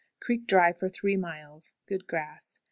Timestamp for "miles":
1.15-1.75